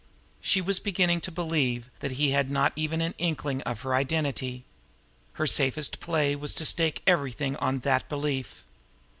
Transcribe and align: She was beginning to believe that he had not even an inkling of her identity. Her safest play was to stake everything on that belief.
She 0.41 0.61
was 0.61 0.79
beginning 0.79 1.21
to 1.21 1.31
believe 1.31 1.91
that 1.99 2.13
he 2.13 2.31
had 2.31 2.49
not 2.49 2.73
even 2.75 3.01
an 3.01 3.13
inkling 3.19 3.61
of 3.61 3.81
her 3.81 3.93
identity. 3.93 4.63
Her 5.33 5.45
safest 5.45 5.99
play 5.99 6.35
was 6.35 6.55
to 6.55 6.65
stake 6.65 7.03
everything 7.05 7.55
on 7.57 7.81
that 7.81 8.09
belief. 8.09 8.63